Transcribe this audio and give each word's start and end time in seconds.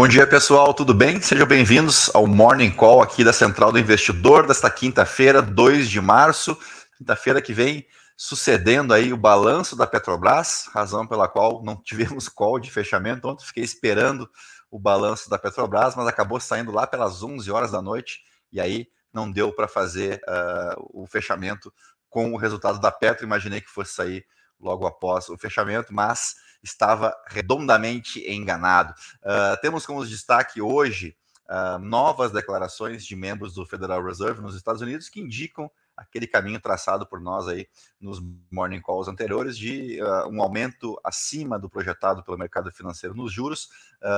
Bom 0.00 0.08
dia, 0.08 0.26
pessoal, 0.26 0.72
tudo 0.72 0.94
bem? 0.94 1.20
Sejam 1.20 1.46
bem-vindos 1.46 2.10
ao 2.14 2.26
Morning 2.26 2.70
Call 2.70 3.02
aqui 3.02 3.22
da 3.22 3.34
Central 3.34 3.70
do 3.70 3.78
Investidor 3.78 4.46
desta 4.46 4.70
quinta-feira, 4.70 5.42
2 5.42 5.90
de 5.90 6.00
março, 6.00 6.58
quinta-feira 6.96 7.42
que 7.42 7.52
vem 7.52 7.86
sucedendo 8.16 8.94
aí 8.94 9.12
o 9.12 9.16
balanço 9.18 9.76
da 9.76 9.86
Petrobras, 9.86 10.70
razão 10.72 11.06
pela 11.06 11.28
qual 11.28 11.62
não 11.62 11.76
tivemos 11.76 12.30
call 12.32 12.58
de 12.58 12.70
fechamento. 12.70 13.28
Ontem 13.28 13.44
fiquei 13.44 13.62
esperando 13.62 14.26
o 14.70 14.78
balanço 14.78 15.28
da 15.28 15.36
Petrobras, 15.38 15.94
mas 15.94 16.06
acabou 16.06 16.40
saindo 16.40 16.72
lá 16.72 16.86
pelas 16.86 17.22
11 17.22 17.50
horas 17.50 17.70
da 17.70 17.82
noite 17.82 18.20
e 18.50 18.58
aí 18.58 18.88
não 19.12 19.30
deu 19.30 19.52
para 19.52 19.68
fazer 19.68 20.18
uh, 20.26 21.02
o 21.02 21.06
fechamento 21.06 21.70
com 22.08 22.32
o 22.32 22.38
resultado 22.38 22.80
da 22.80 22.90
Petro. 22.90 23.26
Imaginei 23.26 23.60
que 23.60 23.68
fosse 23.68 23.92
sair 23.92 24.24
logo 24.58 24.86
após 24.86 25.28
o 25.28 25.36
fechamento, 25.36 25.92
mas 25.92 26.36
estava 26.62 27.16
redondamente 27.26 28.20
enganado. 28.30 28.94
Uh, 29.22 29.60
temos 29.60 29.86
como 29.86 30.04
destaque 30.06 30.60
hoje 30.60 31.16
uh, 31.48 31.78
novas 31.78 32.32
declarações 32.32 33.04
de 33.04 33.16
membros 33.16 33.54
do 33.54 33.66
Federal 33.66 34.04
Reserve 34.04 34.40
nos 34.40 34.54
Estados 34.54 34.82
Unidos 34.82 35.08
que 35.08 35.20
indicam 35.20 35.70
aquele 35.96 36.26
caminho 36.26 36.60
traçado 36.60 37.06
por 37.06 37.20
nós 37.20 37.46
aí 37.46 37.68
nos 38.00 38.20
morning 38.50 38.80
calls 38.80 39.08
anteriores 39.08 39.56
de 39.56 40.00
uh, 40.02 40.28
um 40.28 40.42
aumento 40.42 40.98
acima 41.04 41.58
do 41.58 41.68
projetado 41.68 42.22
pelo 42.22 42.38
mercado 42.38 42.70
financeiro 42.72 43.14
nos 43.14 43.32
juros, 43.32 43.68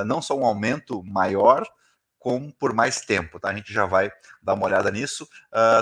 não 0.05 0.21
só 0.21 0.37
um 0.37 0.45
aumento 0.45 1.03
maior, 1.03 1.67
como 2.17 2.53
por 2.53 2.73
mais 2.73 3.01
tempo, 3.01 3.37
tá? 3.37 3.49
A 3.49 3.53
gente 3.53 3.73
já 3.73 3.85
vai 3.85 4.09
dar 4.41 4.53
uma 4.53 4.65
olhada 4.65 4.89
nisso. 4.89 5.27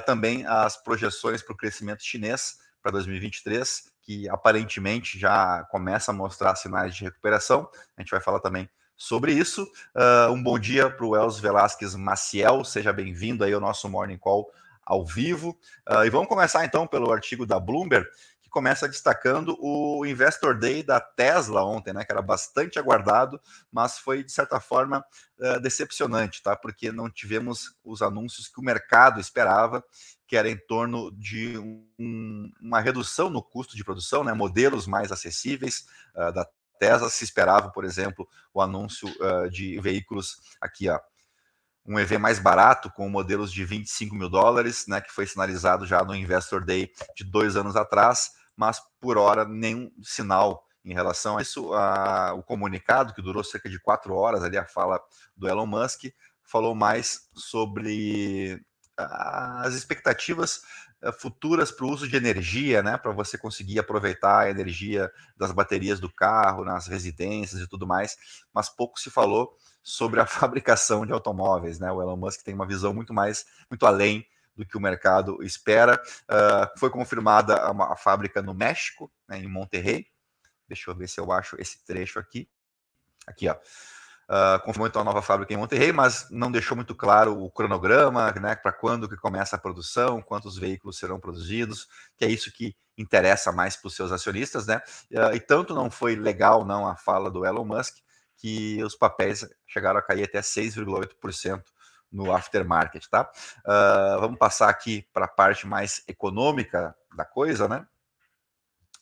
também 0.07 0.43
as 0.47 0.75
projeções 0.75 1.43
para 1.43 1.53
o 1.53 1.57
crescimento 1.57 2.01
chinês 2.03 2.57
para 2.81 2.91
2023 2.93 3.90
que 4.01 4.27
aparentemente 4.29 5.19
já 5.19 5.63
começa 5.71 6.11
a 6.11 6.13
mostrar 6.13 6.55
sinais 6.55 6.95
de 6.95 7.03
recuperação. 7.03 7.69
A 7.97 8.01
gente 8.01 8.11
vai 8.11 8.21
falar 8.21 8.39
também 8.39 8.69
sobre 8.95 9.33
isso. 9.33 9.63
Uh, 9.95 10.31
um 10.31 10.41
bom 10.41 10.59
dia 10.59 10.89
para 10.89 11.05
o 11.05 11.15
Elzo 11.15 11.41
Velasquez 11.41 11.95
Maciel, 11.95 12.63
seja 12.63 12.93
bem-vindo 12.93 13.43
aí 13.43 13.53
ao 13.53 13.59
nosso 13.59 13.89
Morning 13.89 14.17
Call 14.17 14.51
ao 14.85 15.05
vivo. 15.05 15.57
Uh, 15.89 16.03
e 16.05 16.09
vamos 16.09 16.27
começar 16.27 16.65
então 16.65 16.85
pelo 16.85 17.11
artigo 17.11 17.45
da 17.45 17.59
Bloomberg, 17.59 18.07
começa 18.51 18.87
destacando 18.87 19.57
o 19.59 20.05
Investor 20.05 20.59
Day 20.59 20.83
da 20.83 20.99
Tesla 20.99 21.63
ontem, 21.63 21.93
né, 21.93 22.03
que 22.03 22.11
era 22.11 22.21
bastante 22.21 22.77
aguardado, 22.77 23.41
mas 23.71 23.97
foi 23.97 24.23
de 24.23 24.31
certa 24.31 24.59
forma 24.59 25.03
uh, 25.39 25.59
decepcionante, 25.59 26.43
tá? 26.43 26.55
Porque 26.55 26.91
não 26.91 27.09
tivemos 27.09 27.75
os 27.83 28.01
anúncios 28.01 28.47
que 28.47 28.59
o 28.59 28.63
mercado 28.63 29.19
esperava 29.19 29.83
que 30.31 30.37
era 30.37 30.49
em 30.49 30.55
torno 30.55 31.11
de 31.11 31.57
um, 31.57 32.49
uma 32.61 32.79
redução 32.79 33.29
no 33.29 33.43
custo 33.43 33.75
de 33.75 33.83
produção, 33.83 34.23
né, 34.23 34.31
modelos 34.31 34.87
mais 34.87 35.11
acessíveis 35.11 35.85
uh, 36.15 36.31
da 36.31 36.47
Tesla. 36.79 37.09
Se 37.09 37.25
esperava, 37.25 37.69
por 37.69 37.83
exemplo, 37.83 38.25
o 38.53 38.61
anúncio 38.61 39.09
uh, 39.09 39.49
de 39.49 39.77
veículos 39.81 40.37
aqui, 40.61 40.87
ó, 40.87 40.97
um 41.85 41.99
EV 41.99 42.17
mais 42.17 42.39
barato, 42.39 42.89
com 42.91 43.09
modelos 43.09 43.51
de 43.51 43.65
25 43.65 44.15
mil 44.15 44.29
dólares, 44.29 44.85
né, 44.87 45.01
que 45.01 45.11
foi 45.11 45.27
sinalizado 45.27 45.85
já 45.85 46.01
no 46.01 46.15
Investor 46.15 46.63
Day 46.63 46.89
de 47.13 47.25
dois 47.25 47.57
anos 47.57 47.75
atrás, 47.75 48.31
mas 48.55 48.81
por 48.99 49.17
hora 49.17 49.45
nenhum 49.45 49.91
sinal 50.01 50.65
em 50.83 50.93
relação 50.93 51.37
a 51.37 51.41
isso. 51.41 51.73
A, 51.73 52.33
o 52.33 52.43
comunicado, 52.43 53.13
que 53.13 53.21
durou 53.21 53.43
cerca 53.43 53.69
de 53.69 53.79
quatro 53.79 54.13
horas, 54.15 54.43
ali 54.43 54.57
a 54.57 54.65
fala 54.65 54.99
do 55.35 55.47
Elon 55.47 55.65
Musk, 55.65 56.05
falou 56.43 56.75
mais 56.75 57.29
sobre 57.35 58.61
as 58.97 59.73
expectativas 59.73 60.61
eh, 61.01 61.11
futuras 61.11 61.71
para 61.71 61.85
o 61.85 61.89
uso 61.89 62.07
de 62.07 62.15
energia, 62.15 62.83
né, 62.83 62.97
para 62.97 63.11
você 63.11 63.37
conseguir 63.37 63.79
aproveitar 63.79 64.41
a 64.41 64.49
energia 64.49 65.11
das 65.35 65.51
baterias 65.51 65.99
do 65.99 66.11
carro 66.11 66.63
nas 66.63 66.87
residências 66.87 67.61
e 67.61 67.67
tudo 67.67 67.87
mais, 67.87 68.17
mas 68.53 68.69
pouco 68.69 68.99
se 68.99 69.09
falou 69.09 69.55
sobre 69.81 70.19
a 70.19 70.25
fabricação 70.27 71.05
de 71.05 71.13
automóveis, 71.13 71.79
né? 71.79 71.91
O 71.91 72.01
Elon 72.01 72.17
Musk 72.17 72.43
tem 72.43 72.53
uma 72.53 72.67
visão 72.67 72.93
muito 72.93 73.13
mais, 73.13 73.45
muito 73.69 73.85
além 73.85 74.25
do 74.61 74.65
que 74.65 74.77
o 74.77 74.81
mercado 74.81 75.41
espera. 75.41 75.99
Uh, 76.29 76.79
foi 76.79 76.91
confirmada 76.91 77.55
a, 77.55 77.95
fábrica 77.95 78.41
no 78.41 78.53
México, 78.53 79.11
né, 79.27 79.39
em 79.39 79.47
Monterrey. 79.47 80.05
Deixa 80.67 80.91
eu 80.91 80.95
ver 80.95 81.09
se 81.09 81.19
eu 81.19 81.31
acho 81.31 81.59
esse 81.59 81.83
trecho 81.83 82.19
aqui. 82.19 82.47
Aqui, 83.25 83.49
ó. 83.49 83.55
Uh, 84.29 84.63
confirmou 84.63 84.87
então 84.87 85.01
a 85.01 85.05
nova 85.05 85.21
fábrica 85.21 85.51
em 85.53 85.57
Monterrey, 85.57 85.91
mas 85.91 86.27
não 86.29 86.51
deixou 86.51 86.77
muito 86.77 86.95
claro 86.95 87.43
o 87.43 87.51
cronograma, 87.51 88.31
né, 88.33 88.55
para 88.55 88.71
quando 88.71 89.09
que 89.09 89.17
começa 89.17 89.55
a 89.55 89.59
produção, 89.59 90.21
quantos 90.21 90.57
veículos 90.57 90.97
serão 90.97 91.19
produzidos, 91.19 91.87
que 92.15 92.23
é 92.23 92.29
isso 92.29 92.51
que 92.53 92.75
interessa 92.97 93.51
mais 93.51 93.75
para 93.75 93.87
os 93.87 93.95
seus 93.95 94.11
acionistas, 94.11 94.67
né? 94.67 94.81
Uh, 95.11 95.35
e 95.35 95.39
tanto 95.39 95.73
não 95.73 95.89
foi 95.89 96.15
legal 96.15 96.63
não 96.63 96.87
a 96.87 96.95
fala 96.95 97.31
do 97.31 97.45
Elon 97.45 97.65
Musk 97.65 97.97
que 98.37 98.81
os 98.83 98.95
papéis 98.95 99.45
chegaram 99.67 99.99
a 99.99 100.03
cair 100.03 100.23
até 100.23 100.39
6,8% 100.39 101.63
no 102.11 102.33
aftermarket, 102.33 103.07
tá? 103.07 103.31
Uh, 103.59 104.19
vamos 104.19 104.37
passar 104.37 104.69
aqui 104.69 105.07
para 105.13 105.25
a 105.25 105.29
parte 105.29 105.65
mais 105.65 106.03
econômica 106.07 106.95
da 107.15 107.23
coisa, 107.23 107.67
né? 107.67 107.85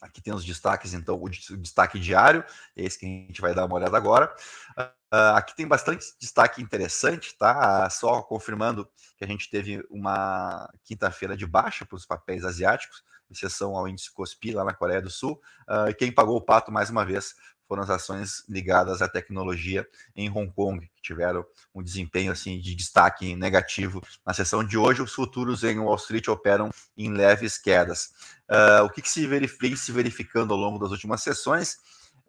Aqui 0.02 0.22
tem 0.22 0.34
os 0.34 0.46
destaques, 0.46 0.94
então, 0.94 1.22
o 1.22 1.30
destaque 1.30 2.00
diário, 2.00 2.44
esse 2.74 2.98
que 2.98 3.06
a 3.06 3.10
gente 3.10 3.42
vai 3.42 3.54
dar 3.54 3.66
uma 3.66 3.76
olhada 3.76 3.98
agora. 3.98 4.34
Uh, 4.78 5.36
aqui 5.36 5.54
tem 5.56 5.68
bastante 5.68 6.06
destaque 6.20 6.62
interessante, 6.62 7.38
tá? 7.38 7.90
Só 7.90 8.22
confirmando 8.22 8.90
que 9.18 9.26
a 9.26 9.28
gente 9.28 9.50
teve 9.50 9.86
uma 9.90 10.72
quinta-feira 10.86 11.36
de 11.36 11.46
baixa 11.46 11.86
para 11.86 11.98
os 11.98 12.06
papéis 12.06 12.46
asiáticos, 12.46 13.04
exceção 13.30 13.76
ao 13.76 13.88
índice 13.88 14.12
Kospi 14.12 14.52
lá 14.54 14.64
na 14.64 14.74
Coreia 14.74 15.02
do 15.02 15.10
Sul. 15.10 15.42
Uh, 15.68 15.94
quem 15.98 16.14
pagou 16.14 16.38
o 16.38 16.42
pato 16.42 16.72
mais 16.72 16.90
uma 16.90 17.04
vez 17.04 17.36
foram 17.70 17.84
as 17.84 17.90
ações 17.90 18.44
ligadas 18.50 19.02
à 19.02 19.08
tecnologia 19.08 19.88
em 20.16 20.30
Hong 20.30 20.52
Kong, 20.52 20.90
que 20.96 21.02
tiveram 21.02 21.46
um 21.74 21.82
desempenho 21.82 22.34
assim 22.34 22.60
de 22.60 22.76
destaque 22.76 23.34
negativo. 23.36 24.02
Na 24.26 24.34
sessão 24.34 24.64
de 24.64 24.78
hoje, 24.78 25.02
os 25.02 25.14
futuros 25.14 25.64
em 25.64 25.80
Wall 25.80 25.96
Street 25.96 26.28
operam 26.28 26.70
em 26.98 27.14
leves 27.14 27.58
quedas. 27.58 28.12
Uh, 28.50 28.84
o 28.84 28.90
que, 28.90 29.02
que 29.02 29.10
se 29.10 29.26
vem 29.26 29.76
se 29.78 29.92
verificando 29.92 30.54
ao 30.54 30.60
longo 30.60 30.80
das 30.80 30.92
últimas 30.92 31.24
sessões? 31.24 31.78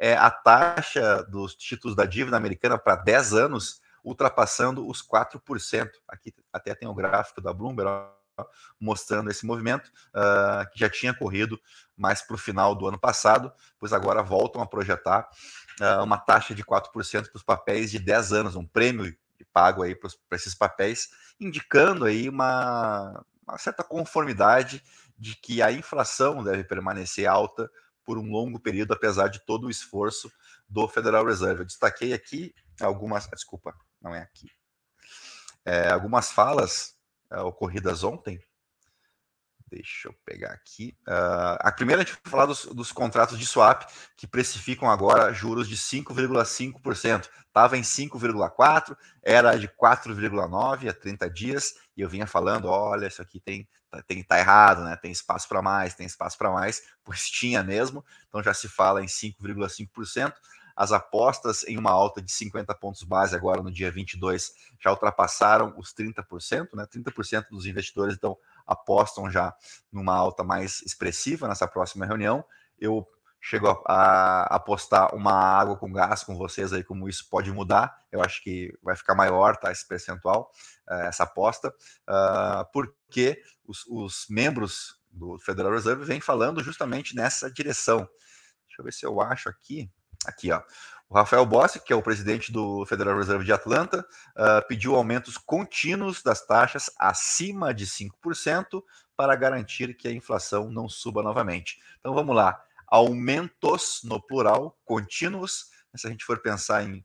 é 0.00 0.14
a 0.16 0.30
taxa 0.30 1.22
dos 1.24 1.54
títulos 1.54 1.94
da 1.94 2.06
dívida 2.06 2.34
americana 2.34 2.78
para 2.78 2.96
10 2.96 3.34
anos 3.34 3.82
ultrapassando 4.02 4.88
os 4.88 5.06
4%. 5.06 5.90
Aqui 6.08 6.34
até 6.50 6.74
tem 6.74 6.88
o 6.88 6.94
gráfico 6.94 7.42
da 7.42 7.52
Bloomberg 7.52 8.08
mostrando 8.80 9.30
esse 9.30 9.44
movimento, 9.44 9.92
uh, 10.14 10.66
que 10.72 10.78
já 10.80 10.88
tinha 10.88 11.12
corrido 11.12 11.60
mais 12.00 12.22
para 12.22 12.34
o 12.34 12.38
final 12.38 12.74
do 12.74 12.88
ano 12.88 12.98
passado, 12.98 13.52
pois 13.78 13.92
agora 13.92 14.22
voltam 14.22 14.62
a 14.62 14.66
projetar 14.66 15.28
uh, 15.80 16.02
uma 16.02 16.16
taxa 16.18 16.54
de 16.54 16.64
4% 16.64 16.90
para 16.92 17.36
os 17.36 17.42
papéis 17.42 17.90
de 17.90 17.98
10 17.98 18.32
anos, 18.32 18.56
um 18.56 18.66
prêmio 18.66 19.14
pago 19.52 19.82
aí 19.82 19.94
para 19.94 20.36
esses 20.36 20.54
papéis, 20.54 21.08
indicando 21.38 22.04
aí 22.04 22.28
uma, 22.28 23.24
uma 23.46 23.58
certa 23.58 23.82
conformidade 23.82 24.82
de 25.18 25.34
que 25.36 25.60
a 25.60 25.70
inflação 25.70 26.42
deve 26.42 26.64
permanecer 26.64 27.26
alta 27.28 27.70
por 28.04 28.16
um 28.18 28.30
longo 28.30 28.58
período, 28.58 28.92
apesar 28.92 29.28
de 29.28 29.44
todo 29.44 29.66
o 29.66 29.70
esforço 29.70 30.30
do 30.68 30.88
Federal 30.88 31.24
Reserve. 31.24 31.60
Eu 31.60 31.66
destaquei 31.66 32.12
aqui 32.12 32.54
algumas, 32.80 33.26
desculpa, 33.28 33.74
não 34.00 34.14
é 34.14 34.22
aqui, 34.22 34.50
é, 35.64 35.90
algumas 35.90 36.30
falas 36.30 36.94
é, 37.30 37.40
ocorridas 37.40 38.02
ontem. 38.02 38.40
Deixa 39.70 40.08
eu 40.08 40.14
pegar 40.24 40.52
aqui. 40.52 40.96
Uh, 41.06 41.56
a 41.60 41.72
primeira 41.72 42.02
a 42.02 42.04
gente 42.04 42.18
vai 42.24 42.30
falar 42.30 42.46
dos, 42.46 42.64
dos 42.66 42.90
contratos 42.90 43.38
de 43.38 43.46
swap 43.46 43.84
que 44.16 44.26
precificam 44.26 44.90
agora 44.90 45.32
juros 45.32 45.68
de 45.68 45.76
5,5%. 45.76 47.28
Estava 47.46 47.76
em 47.76 47.82
5,4%, 47.82 48.96
era 49.22 49.56
de 49.56 49.68
4,9% 49.68 50.88
a 50.88 50.92
30 50.92 51.30
dias, 51.30 51.74
e 51.96 52.00
eu 52.00 52.08
vinha 52.08 52.26
falando: 52.26 52.66
olha, 52.66 53.06
isso 53.06 53.22
aqui 53.22 53.40
tem 53.40 53.68
Tá, 53.90 54.00
tem 54.02 54.22
tá 54.22 54.38
errado, 54.38 54.84
né? 54.84 54.96
Tem 54.96 55.10
espaço 55.10 55.48
para 55.48 55.60
mais, 55.60 55.94
tem 55.94 56.06
espaço 56.06 56.38
para 56.38 56.50
mais, 56.50 56.82
pois 57.04 57.28
tinha 57.28 57.62
mesmo. 57.62 58.04
Então 58.28 58.42
já 58.42 58.54
se 58.54 58.68
fala 58.68 59.02
em 59.02 59.06
5,5%. 59.06 60.32
As 60.76 60.92
apostas 60.92 61.64
em 61.64 61.76
uma 61.76 61.90
alta 61.90 62.22
de 62.22 62.32
50 62.32 62.74
pontos 62.76 63.02
base 63.02 63.34
agora 63.34 63.60
no 63.60 63.70
dia 63.70 63.90
22 63.90 64.52
já 64.78 64.90
ultrapassaram 64.90 65.74
os 65.76 65.92
30%, 65.92 66.68
né? 66.74 66.86
30% 66.86 67.48
dos 67.50 67.66
investidores 67.66 68.14
então 68.14 68.38
apostam 68.66 69.30
já 69.30 69.54
numa 69.92 70.14
alta 70.14 70.44
mais 70.44 70.80
expressiva 70.82 71.48
nessa 71.48 71.66
próxima 71.66 72.06
reunião. 72.06 72.44
Eu 72.78 73.06
chego 73.40 73.68
a, 73.68 73.82
a, 73.86 74.56
apostar 74.56 75.14
uma 75.14 75.32
água 75.32 75.76
com 75.76 75.90
gás 75.90 76.22
com 76.22 76.36
vocês 76.36 76.72
aí, 76.72 76.84
como 76.84 77.08
isso 77.08 77.28
pode 77.30 77.50
mudar. 77.50 77.96
Eu 78.12 78.22
acho 78.22 78.42
que 78.42 78.72
vai 78.82 78.94
ficar 78.94 79.14
maior, 79.14 79.56
tá? 79.56 79.72
Esse 79.72 79.86
percentual, 79.88 80.50
uh, 80.88 81.06
essa 81.06 81.24
aposta, 81.24 81.68
uh, 81.68 82.64
porque 82.72 83.42
os, 83.64 83.84
os, 83.86 84.26
membros 84.28 85.00
do 85.10 85.38
Federal 85.38 85.72
Reserve 85.72 86.04
vêm 86.04 86.20
falando 86.20 86.62
justamente 86.62 87.16
nessa 87.16 87.50
direção. 87.50 87.98
Deixa 88.68 88.80
eu 88.80 88.84
ver 88.84 88.92
se 88.92 89.06
eu 89.06 89.20
acho 89.20 89.48
aqui. 89.48 89.90
Aqui, 90.26 90.52
ó. 90.52 90.62
O 91.10 91.16
Rafael 91.16 91.44
Bossi, 91.44 91.80
que 91.80 91.92
é 91.92 91.96
o 91.96 92.02
presidente 92.02 92.52
do 92.52 92.86
Federal 92.86 93.18
Reserve 93.18 93.44
de 93.44 93.52
Atlanta, 93.52 94.06
uh, 94.36 94.64
pediu 94.68 94.94
aumentos 94.94 95.36
contínuos 95.36 96.22
das 96.22 96.46
taxas 96.46 96.88
acima 96.96 97.74
de 97.74 97.84
5% 97.84 98.80
para 99.16 99.34
garantir 99.34 99.96
que 99.96 100.06
a 100.06 100.12
inflação 100.12 100.70
não 100.70 100.88
suba 100.88 101.20
novamente. 101.20 101.80
Então 101.98 102.14
vamos 102.14 102.36
lá 102.36 102.62
aumentos 102.86 104.02
no 104.04 104.20
plural, 104.24 104.78
contínuos. 104.84 105.66
Se 105.96 106.06
a 106.06 106.10
gente 106.10 106.24
for 106.24 106.38
pensar 106.38 106.84
em 106.84 107.04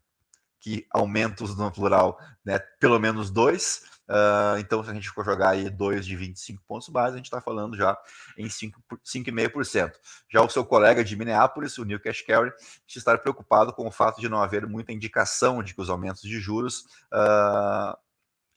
que 0.66 0.88
aumentos 0.90 1.56
no 1.56 1.72
plural, 1.72 2.20
né, 2.44 2.58
pelo 2.80 3.00
menos 3.00 3.30
dois. 3.30 3.84
Uh, 4.10 4.58
então, 4.58 4.84
se 4.84 4.90
a 4.90 4.94
gente 4.96 5.12
for 5.12 5.24
jogar 5.24 5.50
aí 5.50 5.70
2 5.70 6.04
de 6.04 6.16
25 6.16 6.64
pontos 6.68 6.90
base, 6.90 7.14
a 7.14 7.18
gente 7.18 7.28
está 7.28 7.40
falando 7.40 7.78
já 7.78 7.96
em 8.36 8.48
5,5%. 8.48 9.92
Já 10.28 10.42
o 10.42 10.50
seu 10.50 10.66
colega 10.66 11.04
de 11.04 11.16
Minneapolis, 11.16 11.78
o 11.78 11.86
Neil 11.86 12.00
Cashcarry, 12.00 12.52
está 12.88 13.16
preocupado 13.16 13.74
com 13.74 13.88
o 13.88 13.92
fato 13.92 14.20
de 14.20 14.28
não 14.28 14.42
haver 14.42 14.66
muita 14.66 14.92
indicação 14.92 15.62
de 15.62 15.76
que 15.76 15.82
os 15.82 15.90
aumentos 15.90 16.24
de 16.24 16.40
juros 16.40 16.86
uh, 17.14 17.96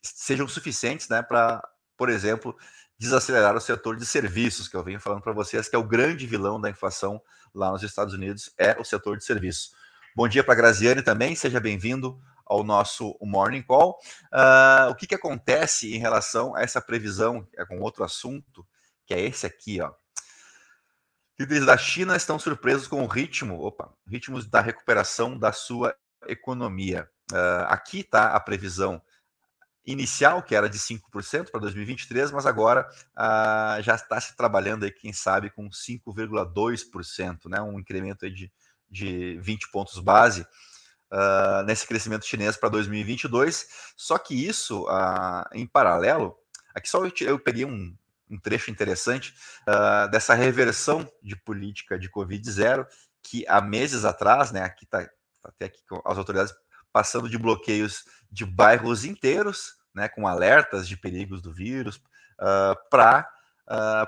sejam 0.02 0.49
suficientes 0.49 1.11
né, 1.11 1.20
para, 1.20 1.62
por 1.94 2.08
exemplo, 2.08 2.56
desacelerar 2.99 3.54
o 3.54 3.61
setor 3.61 3.96
de 3.96 4.06
serviços, 4.06 4.66
que 4.66 4.76
eu 4.76 4.82
venho 4.82 4.99
falando 4.99 5.20
para 5.20 5.34
vocês, 5.34 5.69
que 5.69 5.76
é 5.76 5.78
o 5.78 5.84
grande 5.84 6.26
vilão 6.26 6.58
da 6.58 6.70
inflação 6.70 7.20
lá 7.54 7.70
nos 7.70 7.82
Estados 7.82 8.14
Unidos, 8.14 8.50
é 8.56 8.81
o 8.81 8.84
setor 8.84 9.19
de 9.19 9.25
serviços. 9.26 9.76
Bom 10.19 10.26
dia 10.26 10.43
para 10.43 10.56
Graziane 10.56 11.00
também, 11.00 11.37
seja 11.37 11.61
bem-vindo 11.61 12.20
ao 12.44 12.65
nosso 12.65 13.17
Morning 13.23 13.62
Call. 13.62 13.97
Uh, 14.35 14.91
o 14.91 14.97
que, 14.97 15.06
que 15.06 15.15
acontece 15.15 15.94
em 15.94 15.99
relação 16.00 16.56
a 16.56 16.62
essa 16.62 16.81
previsão, 16.81 17.47
é 17.56 17.65
com 17.65 17.79
outro 17.79 18.03
assunto, 18.03 18.67
que 19.06 19.15
é 19.15 19.20
esse 19.20 19.47
aqui, 19.47 19.81
ó. 19.81 19.93
Líderes 21.38 21.65
da 21.65 21.79
China 21.79 22.17
estão 22.17 22.37
surpresos 22.37 22.88
com 22.88 23.05
o 23.05 23.06
ritmo, 23.06 23.61
opa, 23.61 23.94
ritmos 24.09 24.44
da 24.44 24.61
recuperação 24.61 25.38
da 25.38 25.53
sua 25.53 25.94
economia. 26.26 27.09
Uh, 27.31 27.67
aqui 27.69 28.00
está 28.00 28.35
a 28.35 28.41
previsão 28.41 29.00
inicial, 29.87 30.43
que 30.43 30.56
era 30.56 30.69
de 30.69 30.81
5% 30.81 31.53
para 31.53 31.61
2023, 31.61 32.32
mas 32.32 32.44
agora 32.44 32.88
uh, 33.17 33.81
já 33.82 33.94
está 33.94 34.21
se 34.21 34.37
trabalhando 34.37 34.82
aí, 34.82 34.91
quem 34.91 35.12
sabe, 35.12 35.49
com 35.49 35.69
5,2%, 35.69 37.49
né? 37.49 37.61
um 37.61 37.79
incremento 37.79 38.25
aí 38.25 38.32
de, 38.32 38.53
de 38.90 39.38
20 39.40 39.70
pontos 39.70 39.99
base 39.99 40.46
uh, 41.12 41.62
nesse 41.64 41.87
crescimento 41.87 42.26
chinês 42.26 42.56
para 42.56 42.69
2022. 42.69 43.69
Só 43.96 44.19
que 44.19 44.35
isso, 44.46 44.85
uh, 44.85 45.44
em 45.52 45.67
paralelo, 45.67 46.37
aqui 46.75 46.88
só 46.88 47.05
eu, 47.05 47.12
eu 47.20 47.38
peguei 47.38 47.64
um, 47.64 47.94
um, 48.31 48.38
trecho 48.38 48.70
interessante 48.70 49.35
uh, 49.67 50.11
dessa 50.11 50.35
reversão 50.35 51.11
de 51.23 51.37
política 51.37 51.99
de 51.99 52.08
Covid 52.08 52.50
zero, 52.50 52.87
que 53.23 53.46
há 53.49 53.61
meses 53.61 54.05
atrás, 54.05 54.52
né, 54.52 54.62
aqui 54.62 54.85
está 54.85 55.05
tá 55.05 55.11
até 55.44 55.67
aqui 55.67 55.81
com 55.88 56.00
as 56.05 56.19
autoridades 56.19 56.55
passando 56.93 57.29
de 57.29 57.38
bloqueios 57.38 58.05
de 58.31 58.44
bairros 58.44 59.05
inteiros, 59.05 59.75
né, 59.94 60.08
com 60.08 60.26
alertas 60.26 60.88
de 60.88 60.96
perigos 60.96 61.43
do 61.43 61.52
vírus, 61.52 62.00
para 62.90 63.29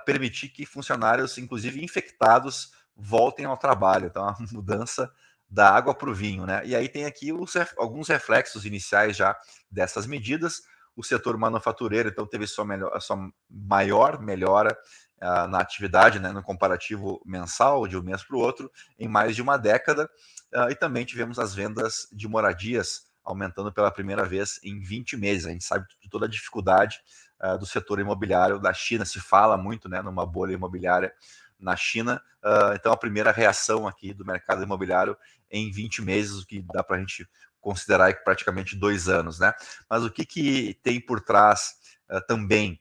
permitir 0.06 0.48
que 0.48 0.64
funcionários, 0.64 1.36
inclusive 1.36 1.82
infectados, 1.82 2.72
voltem 2.96 3.44
ao 3.44 3.56
trabalho. 3.56 4.06
Então, 4.06 4.22
é 4.22 4.30
uma 4.30 4.36
mudança 4.52 5.10
da 5.48 5.68
água 5.68 5.94
para 5.94 6.08
o 6.08 6.14
vinho, 6.14 6.46
né? 6.46 6.62
E 6.64 6.76
aí 6.76 6.88
tem 6.88 7.04
aqui 7.04 7.32
os, 7.32 7.54
alguns 7.76 8.08
reflexos 8.08 8.64
iniciais 8.64 9.16
já 9.16 9.36
dessas 9.70 10.06
medidas. 10.06 10.62
O 10.94 11.02
setor 11.02 11.36
manufatureiro, 11.36 12.08
então, 12.08 12.26
teve 12.26 12.46
sua, 12.46 12.64
melhor, 12.64 13.00
sua 13.00 13.30
maior 13.48 14.20
melhora 14.20 14.76
uh, 15.20 15.48
na 15.48 15.58
atividade, 15.60 16.18
né, 16.18 16.30
no 16.30 16.42
comparativo 16.42 17.20
mensal, 17.24 17.86
de 17.86 17.96
um 17.96 18.02
mês 18.02 18.22
para 18.22 18.36
o 18.36 18.40
outro, 18.40 18.70
em 18.98 19.08
mais 19.08 19.34
de 19.34 19.42
uma 19.42 19.56
década. 19.56 20.08
Uh, 20.54 20.70
e 20.70 20.74
também 20.74 21.04
tivemos 21.04 21.38
as 21.38 21.54
vendas 21.54 22.08
de 22.12 22.28
moradias 22.28 23.10
aumentando 23.24 23.72
pela 23.72 23.90
primeira 23.90 24.24
vez 24.24 24.58
em 24.62 24.80
20 24.80 25.16
meses. 25.16 25.46
A 25.46 25.50
gente 25.50 25.64
sabe 25.64 25.86
de 26.00 26.08
toda 26.08 26.26
a 26.26 26.28
dificuldade 26.28 27.00
uh, 27.42 27.58
do 27.58 27.66
setor 27.66 28.00
imobiliário 28.00 28.58
da 28.58 28.72
China, 28.72 29.04
se 29.04 29.20
fala 29.20 29.56
muito 29.56 29.88
né, 29.88 30.02
numa 30.02 30.26
bolha 30.26 30.52
imobiliária 30.52 31.12
na 31.60 31.76
China. 31.76 32.22
Uh, 32.42 32.74
então, 32.74 32.92
a 32.92 32.96
primeira 32.96 33.30
reação 33.30 33.86
aqui 33.86 34.12
do 34.12 34.24
mercado 34.24 34.62
imobiliário 34.62 35.16
em 35.50 35.70
20 35.70 36.02
meses, 36.02 36.40
o 36.40 36.46
que 36.46 36.62
dá 36.72 36.82
para 36.82 36.96
a 36.96 37.00
gente 37.00 37.28
considerar 37.60 38.12
praticamente 38.24 38.76
dois 38.76 39.08
anos, 39.08 39.38
né? 39.38 39.52
Mas 39.88 40.04
o 40.04 40.10
que, 40.10 40.24
que 40.24 40.74
tem 40.82 41.00
por 41.00 41.20
trás 41.20 41.74
uh, 42.10 42.20
também 42.26 42.80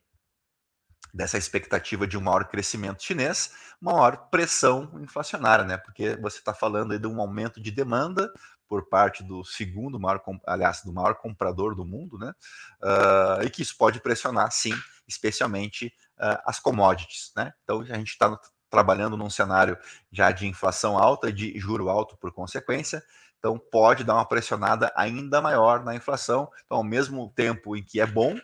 dessa 1.14 1.38
expectativa 1.38 2.06
de 2.06 2.18
um 2.18 2.22
maior 2.22 2.46
crescimento 2.46 3.04
chinês, 3.04 3.52
maior 3.82 4.30
pressão 4.30 4.92
inflacionária, 5.02 5.66
né? 5.66 5.78
Porque 5.78 6.16
você 6.18 6.38
está 6.38 6.54
falando 6.54 6.92
aí 6.92 7.00
de 7.00 7.08
um 7.08 7.20
aumento 7.20 7.62
de 7.62 7.72
demanda 7.72 8.32
por 8.68 8.88
parte 8.88 9.24
do 9.24 9.44
segundo 9.44 10.00
maior, 10.00 10.22
aliás, 10.46 10.84
do 10.84 10.94
maior 10.94 11.16
comprador 11.16 11.76
do 11.76 11.84
mundo, 11.84 12.18
né? 12.20 12.34
Uh, 12.82 13.44
e 13.44 13.50
que 13.50 13.64
isso 13.64 13.76
pode 13.76 14.00
pressionar, 14.00 14.52
sim, 14.52 14.74
especialmente 15.08 15.88
uh, 16.18 16.38
as 16.46 16.60
commodities, 16.60 17.32
né? 17.36 17.52
Então 17.64 17.82
a 17.82 17.98
gente 17.98 18.10
está 18.10 18.40
trabalhando 18.70 19.18
num 19.18 19.30
cenário 19.30 19.78
já 20.12 20.32
de 20.32 20.48
inflação 20.48 20.98
alta 20.98 21.32
de 21.32 21.58
juro 21.60 21.90
alto 21.90 22.16
por 22.18 22.32
consequência, 22.32 23.04
então 23.40 23.58
pode 23.58 24.04
dar 24.04 24.16
uma 24.16 24.26
pressionada 24.26 24.92
ainda 24.96 25.42
maior 25.42 25.84
na 25.84 25.96
inflação. 25.96 26.50
Então, 26.66 26.78
ao 26.78 26.84
mesmo 26.84 27.32
tempo 27.36 27.76
em 27.76 27.84
que 27.84 28.00
é 28.00 28.06
bom 28.06 28.38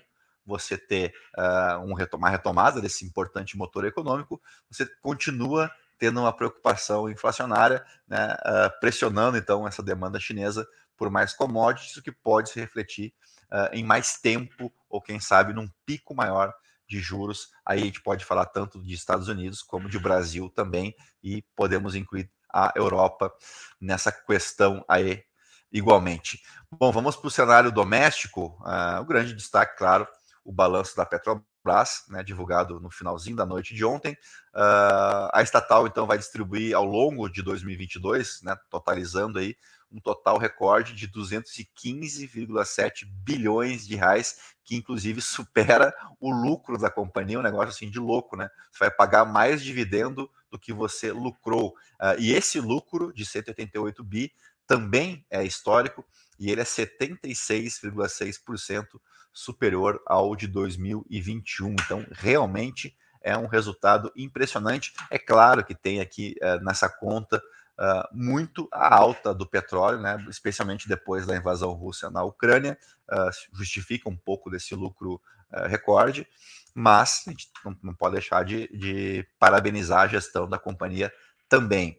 você 0.46 0.78
ter 0.78 1.14
uh, 1.38 1.80
um 1.80 1.96
uma 2.18 2.30
retomada 2.30 2.80
desse 2.80 3.06
importante 3.06 3.58
motor 3.58 3.86
econômico, 3.86 4.42
você 4.70 4.86
continua 5.02 5.72
tendo 5.98 6.20
uma 6.20 6.34
preocupação 6.34 7.10
inflacionária, 7.10 7.84
né, 8.08 8.36
uh, 8.46 8.80
pressionando 8.80 9.38
então 9.38 9.68
essa 9.68 9.82
demanda 9.82 10.20
chinesa 10.20 10.68
por 10.98 11.10
mais 11.10 11.34
commodities, 11.34 11.98
o 11.98 12.02
que 12.02 12.12
pode 12.12 12.50
se 12.50 12.60
refletir 12.60 13.14
uh, 13.52 13.74
em 13.74 13.84
mais 13.84 14.20
tempo 14.20 14.72
ou 14.90 15.02
quem 15.02 15.20
sabe 15.20 15.54
num 15.54 15.70
pico 15.86 16.14
maior 16.14 16.54
de 16.88 17.00
juros. 17.00 17.50
Aí 17.66 17.82
a 17.82 17.86
gente 17.86 18.02
pode 18.02 18.26
falar 18.26 18.46
tanto 18.46 18.82
de 18.82 18.94
Estados 18.94 19.28
Unidos 19.28 19.62
como 19.62 19.90
de 19.90 20.00
Brasil 20.00 20.50
também, 20.50 20.96
e 21.24 21.44
podemos 21.56 21.96
incluir 21.96 22.32
a 22.54 22.72
Europa 22.76 23.34
nessa 23.80 24.12
questão 24.12 24.84
aí 24.88 25.24
igualmente. 25.72 26.42
Bom, 26.72 26.92
vamos 26.92 27.16
para 27.16 27.28
o 27.28 27.32
cenário 27.32 27.72
doméstico. 27.72 28.58
Uh, 28.62 29.02
o 29.02 29.06
grande 29.06 29.34
destaque, 29.34 29.78
claro, 29.78 30.08
o 30.44 30.52
balanço 30.52 30.96
da 30.96 31.06
Petrobras, 31.06 31.46
né, 32.10 32.24
divulgado 32.24 32.80
no 32.80 32.90
finalzinho 32.90 33.36
da 33.36 33.46
noite 33.46 33.74
de 33.74 33.84
ontem. 33.84 34.14
Uh, 34.54 35.30
a 35.34 35.42
estatal, 35.42 35.88
então, 35.88 36.06
vai 36.06 36.18
distribuir 36.18 36.76
ao 36.76 36.86
longo 36.86 37.28
de 37.28 37.42
2022, 37.42 38.42
né, 38.44 38.56
totalizando 38.70 39.40
aí 39.40 39.56
um 39.92 40.00
total 40.00 40.38
recorde 40.38 40.94
de 40.94 41.08
215,7 41.08 43.06
bilhões 43.06 43.88
de 43.88 43.96
reais, 43.96 44.56
que 44.64 44.76
inclusive 44.76 45.22
supera 45.22 45.94
o 46.20 46.32
lucro 46.32 46.78
da 46.78 46.90
companhia, 46.90 47.40
um 47.40 47.44
negócio 47.44 47.70
assim 47.70 47.90
de 47.90 48.00
louco, 48.00 48.36
né? 48.36 48.50
Você 48.72 48.80
vai 48.80 48.92
pagar 48.92 49.26
mais 49.26 49.64
dividendo 49.64 50.30
do 50.50 50.60
que 50.60 50.74
você 50.74 51.12
lucrou. 51.12 51.70
Uh, 52.02 52.20
e 52.20 52.34
esse 52.34 52.60
lucro 52.60 53.14
de 53.14 53.26
188 53.26 54.04
bi 54.04 54.34
também 54.68 55.26
é 55.30 55.44
histórico 55.44 56.06
e 56.40 56.52
ele 56.52 56.62
é 56.62 56.66
76,6% 56.66 58.86
superior 59.34 60.02
ao 60.06 60.36
de 60.36 60.48
2021. 60.48 61.74
Então, 61.74 62.06
realmente 62.12 62.96
é 63.22 63.38
um 63.38 63.48
resultado 63.48 64.12
impressionante. 64.16 64.94
É 65.10 65.18
claro 65.18 65.64
que 65.64 65.74
tem 65.76 66.00
aqui 66.00 66.36
uh, 66.42 66.64
nessa 66.64 66.88
conta 66.88 67.42
uh, 67.80 68.08
muito 68.12 68.68
a 68.72 68.96
alta 68.96 69.34
do 69.34 69.46
petróleo, 69.46 70.00
né, 70.00 70.24
especialmente 70.30 70.88
depois 70.88 71.26
da 71.26 71.36
invasão 71.36 71.72
russa 71.72 72.10
na 72.10 72.24
Ucrânia, 72.24 72.78
uh, 73.12 73.30
justifica 73.54 74.10
um 74.10 74.16
pouco 74.16 74.50
desse 74.50 74.76
lucro 74.76 75.22
uh, 75.52 75.68
recorde, 75.68 76.28
mas 76.74 77.24
a 77.28 77.32
gente 77.32 77.50
não, 77.64 77.78
não 77.84 77.94
pode 77.94 78.14
deixar 78.14 78.44
de, 78.44 78.68
de, 78.68 79.28
parabenizar 79.40 80.02
a 80.02 80.08
gestão 80.08 80.48
da 80.48 80.60
companhia 80.60 81.12
também. 81.48 81.98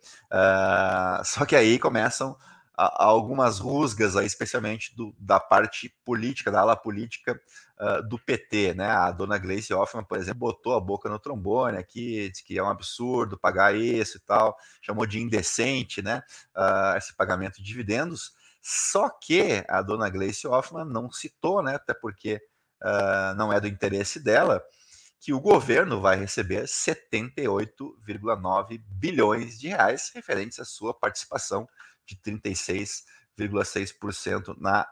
só 1.25 1.47
que 1.47 1.57
aí 1.57 1.79
começam 1.79 2.37
algumas 2.77 3.59
rusgas, 3.59 4.17
aí, 4.17 4.27
especialmente 4.27 4.95
do, 4.95 5.15
da 5.19 5.41
parte 5.41 5.89
política, 6.05 6.51
da 6.51 6.61
ala 6.61 6.77
política 6.77 7.41
uh, 7.81 8.07
do 8.07 8.19
PT. 8.19 8.75
Né? 8.75 8.87
A 8.87 9.11
dona 9.11 9.39
Gleice 9.39 9.73
Hoffmann, 9.73 10.05
por 10.05 10.19
exemplo, 10.19 10.41
botou 10.41 10.75
a 10.75 10.81
boca 10.81 11.09
no 11.09 11.19
trombone 11.19 11.79
aqui, 11.79 12.29
disse 12.29 12.45
que 12.45 12.59
é 12.59 12.63
um 12.63 12.69
absurdo 12.69 13.39
pagar 13.39 13.75
isso 13.75 14.19
e 14.19 14.21
tal, 14.21 14.55
chamou 14.83 15.07
de 15.07 15.19
indecente 15.21 16.03
né? 16.03 16.23
Uh, 16.55 16.99
esse 16.99 17.17
pagamento 17.17 17.57
de 17.57 17.63
dividendos. 17.63 18.35
Só 18.61 19.09
que 19.09 19.65
a 19.69 19.81
dona 19.81 20.11
Gleice 20.11 20.47
Hoffmann 20.47 20.85
não 20.85 21.11
citou, 21.11 21.63
né? 21.63 21.77
até 21.77 21.95
porque 21.95 22.43
uh, 22.83 23.35
não 23.37 23.51
é 23.53 23.61
do 23.61 23.69
interesse 23.69 24.19
dela, 24.21 24.63
que 25.19 25.33
o 25.33 25.41
governo 25.41 25.99
vai 26.01 26.17
receber 26.17 26.65
78,9 26.65 28.83
bilhões 28.87 29.59
de 29.59 29.69
reais 29.69 30.11
referentes 30.15 30.61
à 30.61 30.65
sua 30.65 30.93
participação 30.93 31.67
de 32.07 32.17
36,6% 32.17 34.57
na 34.59 34.87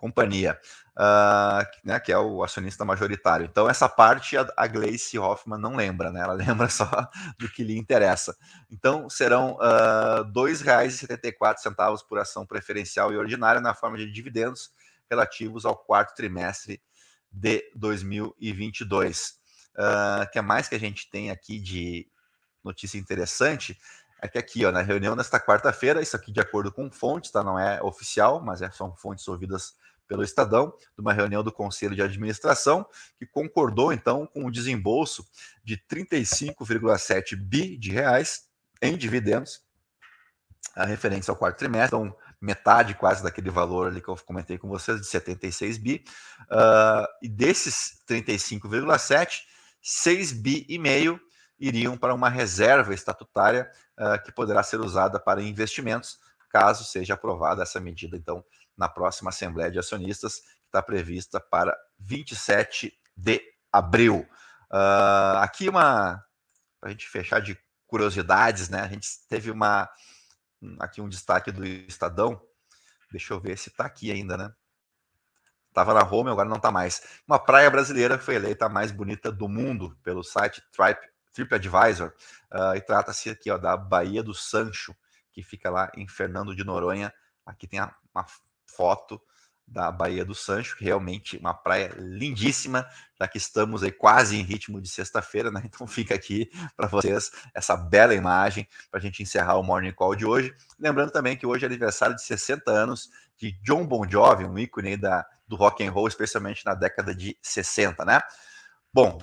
companhia, 0.00 0.58
uh, 0.96 1.62
né, 1.84 2.00
que 2.00 2.10
é 2.10 2.18
o 2.18 2.42
acionista 2.42 2.86
majoritário. 2.86 3.44
Então, 3.44 3.68
essa 3.68 3.86
parte 3.86 4.36
a, 4.36 4.50
a 4.56 4.66
Gleice 4.66 5.18
Hoffmann 5.18 5.60
não 5.60 5.76
lembra, 5.76 6.10
né? 6.10 6.22
Ela 6.22 6.32
lembra 6.46 6.70
só 6.70 6.88
do 7.38 7.48
que 7.50 7.62
lhe 7.62 7.76
interessa. 7.76 8.34
Então, 8.70 9.10
serão 9.10 9.56
uh, 9.56 10.24
R$ 10.24 10.32
2,74 10.32 12.00
por 12.08 12.18
ação 12.18 12.46
preferencial 12.46 13.12
e 13.12 13.16
ordinária 13.16 13.60
na 13.60 13.74
forma 13.74 13.98
de 13.98 14.10
dividendos 14.10 14.72
relativos 15.10 15.66
ao 15.66 15.76
quarto 15.76 16.14
trimestre 16.14 16.80
de 17.30 17.62
2022. 17.76 19.38
O 19.76 19.82
uh, 19.82 20.30
que 20.32 20.38
é 20.38 20.42
mais 20.42 20.66
que 20.66 20.74
a 20.74 20.80
gente 20.80 21.10
tem 21.10 21.30
aqui 21.30 21.60
de 21.60 22.08
notícia 22.64 22.98
interessante? 22.98 23.78
É 24.22 24.28
que 24.28 24.38
aqui, 24.38 24.64
ó, 24.64 24.72
na 24.72 24.82
reunião 24.82 25.16
nesta 25.16 25.40
quarta-feira, 25.40 26.02
isso 26.02 26.16
aqui 26.16 26.30
de 26.30 26.40
acordo 26.40 26.70
com 26.70 26.90
fontes, 26.90 27.30
tá? 27.30 27.42
Não 27.42 27.58
é 27.58 27.82
oficial, 27.82 28.42
mas 28.42 28.62
é, 28.62 28.70
são 28.70 28.94
fontes 28.96 29.26
ouvidas 29.28 29.74
pelo 30.06 30.24
Estadão, 30.24 30.74
de 30.76 31.00
uma 31.00 31.12
reunião 31.12 31.42
do 31.42 31.52
Conselho 31.52 31.94
de 31.94 32.02
Administração, 32.02 32.84
que 33.16 33.24
concordou, 33.24 33.92
então, 33.92 34.26
com 34.26 34.44
o 34.44 34.50
desembolso 34.50 35.24
de 35.62 35.76
35,7 35.76 37.36
bi 37.36 37.78
de 37.78 37.92
reais 37.92 38.48
em 38.82 38.96
dividendos, 38.96 39.62
a 40.74 40.84
referência 40.84 41.30
ao 41.30 41.36
quarto 41.36 41.58
trimestre, 41.58 41.96
então 41.96 42.16
metade 42.40 42.94
quase 42.94 43.22
daquele 43.22 43.50
valor 43.50 43.86
ali 43.86 44.00
que 44.00 44.08
eu 44.08 44.16
comentei 44.16 44.58
com 44.58 44.68
vocês, 44.68 45.00
de 45.00 45.06
76 45.06 45.78
bi, 45.78 46.04
uh, 46.50 47.06
e 47.22 47.28
desses 47.28 48.02
35,7, 48.08 49.42
6 49.80 50.32
bi 50.32 50.66
e 50.68 50.78
meio 50.78 51.20
iriam 51.60 51.96
para 51.96 52.14
uma 52.14 52.30
reserva 52.30 52.94
estatutária 52.94 53.70
uh, 53.98 54.20
que 54.24 54.32
poderá 54.32 54.62
ser 54.62 54.80
usada 54.80 55.20
para 55.20 55.42
investimentos, 55.42 56.18
caso 56.48 56.84
seja 56.84 57.14
aprovada 57.14 57.62
essa 57.62 57.78
medida, 57.78 58.16
então, 58.16 58.42
na 58.76 58.88
próxima 58.88 59.28
Assembleia 59.28 59.70
de 59.70 59.78
Acionistas, 59.78 60.36
que 60.40 60.66
está 60.66 60.82
prevista 60.82 61.38
para 61.38 61.76
27 61.98 62.92
de 63.14 63.42
abril. 63.70 64.26
Uh, 64.72 65.38
aqui 65.38 65.68
uma, 65.68 66.24
para 66.80 66.88
a 66.88 66.92
gente 66.92 67.06
fechar 67.06 67.40
de 67.40 67.58
curiosidades, 67.86 68.68
né? 68.68 68.80
A 68.80 68.88
gente 68.88 69.08
teve 69.28 69.50
uma, 69.50 69.88
aqui 70.78 71.00
um 71.00 71.08
destaque 71.08 71.52
do 71.52 71.64
Estadão, 71.64 72.40
deixa 73.12 73.34
eu 73.34 73.40
ver 73.40 73.58
se 73.58 73.68
está 73.68 73.84
aqui 73.84 74.10
ainda, 74.10 74.36
né? 74.36 74.50
Estava 75.68 75.94
na 75.94 76.02
home, 76.02 76.30
agora 76.30 76.48
não 76.48 76.56
está 76.56 76.70
mais. 76.70 77.02
Uma 77.28 77.38
praia 77.38 77.70
brasileira 77.70 78.18
foi 78.18 78.34
eleita 78.34 78.66
a 78.66 78.68
mais 78.68 78.90
bonita 78.90 79.30
do 79.30 79.48
mundo 79.48 79.96
pelo 80.02 80.24
site 80.24 80.60
Tripe 80.72 81.10
TripAdvisor, 81.32 82.12
uh, 82.52 82.74
e 82.76 82.80
trata-se 82.80 83.30
aqui 83.30 83.50
ó, 83.50 83.58
da 83.58 83.76
Baía 83.76 84.22
do 84.22 84.34
Sancho, 84.34 84.94
que 85.32 85.42
fica 85.42 85.70
lá 85.70 85.90
em 85.96 86.08
Fernando 86.08 86.54
de 86.54 86.64
Noronha. 86.64 87.12
Aqui 87.46 87.66
tem 87.66 87.78
a, 87.78 87.94
uma 88.14 88.26
foto 88.66 89.20
da 89.70 89.90
Baía 89.90 90.24
do 90.24 90.34
Sancho, 90.34 90.76
realmente 90.80 91.36
uma 91.36 91.54
praia 91.54 91.94
lindíssima, 91.96 92.84
já 93.18 93.28
que 93.28 93.38
estamos 93.38 93.84
aí 93.84 93.92
quase 93.92 94.36
em 94.36 94.42
ritmo 94.42 94.80
de 94.80 94.88
sexta-feira, 94.88 95.50
né? 95.50 95.62
Então 95.70 95.86
fica 95.86 96.14
aqui 96.14 96.50
para 96.76 96.88
vocês 96.88 97.30
essa 97.54 97.76
bela 97.76 98.14
imagem 98.14 98.68
para 98.90 98.98
a 98.98 99.02
gente 99.02 99.22
encerrar 99.22 99.56
o 99.56 99.62
Morning 99.62 99.92
Call 99.92 100.16
de 100.16 100.26
hoje. 100.26 100.52
Lembrando 100.78 101.12
também 101.12 101.36
que 101.36 101.46
hoje 101.46 101.64
é 101.64 101.68
aniversário 101.68 102.16
de 102.16 102.22
60 102.22 102.70
anos 102.70 103.10
de 103.38 103.52
John 103.62 103.86
Bon 103.86 104.06
Jovi, 104.08 104.44
um 104.44 104.58
ícone 104.58 104.96
da, 104.96 105.24
do 105.46 105.54
rock 105.54 105.86
and 105.86 105.92
roll, 105.92 106.08
especialmente 106.08 106.66
na 106.66 106.74
década 106.74 107.14
de 107.14 107.38
60, 107.40 108.04
né? 108.04 108.20
Bom, 108.92 109.18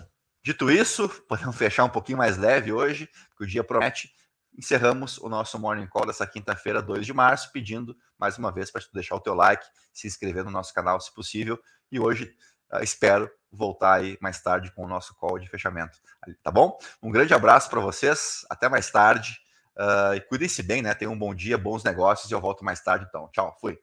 Dito 0.48 0.72
isso, 0.72 1.10
podemos 1.28 1.58
fechar 1.58 1.84
um 1.84 1.90
pouquinho 1.90 2.18
mais 2.18 2.38
leve 2.38 2.72
hoje, 2.72 3.10
que 3.38 3.44
o 3.44 3.46
dia 3.46 3.66
promete. 3.66 4.10
Encerramos 4.58 5.18
o 5.18 5.28
nosso 5.28 5.60
Morning 5.60 5.88
Call 5.88 6.06
dessa 6.06 6.26
quinta-feira, 6.26 6.82
2 6.82 7.06
de 7.06 7.12
março, 7.12 7.52
pedindo 7.52 7.94
mais 8.18 8.38
uma 8.38 8.50
vez 8.50 8.72
para 8.72 8.82
tu 8.82 8.88
deixar 8.94 9.16
o 9.16 9.20
teu 9.20 9.34
like, 9.34 9.66
se 9.92 10.08
inscrever 10.08 10.46
no 10.46 10.50
nosso 10.50 10.74
canal, 10.74 11.02
se 11.02 11.14
possível. 11.14 11.60
E 11.92 12.00
hoje 12.00 12.34
uh, 12.72 12.82
espero 12.82 13.30
voltar 13.52 13.96
aí 13.96 14.18
mais 14.22 14.42
tarde 14.42 14.72
com 14.72 14.86
o 14.86 14.88
nosso 14.88 15.14
call 15.16 15.38
de 15.38 15.50
fechamento. 15.50 16.00
Tá 16.42 16.50
bom? 16.50 16.80
Um 17.04 17.12
grande 17.12 17.34
abraço 17.34 17.70
para 17.70 17.82
vocês, 17.82 18.46
até 18.50 18.70
mais 18.70 18.90
tarde. 18.90 19.38
Uh, 19.78 20.16
e 20.16 20.22
cuidem-se 20.22 20.64
bem, 20.64 20.82
né? 20.82 20.94
Tenham 20.94 21.12
um 21.12 21.20
bom 21.20 21.36
dia, 21.36 21.58
bons 21.58 21.84
negócios 21.84 22.32
e 22.32 22.34
eu 22.34 22.40
volto 22.40 22.64
mais 22.64 22.80
tarde 22.80 23.06
então. 23.06 23.30
Tchau, 23.34 23.54
fui. 23.60 23.78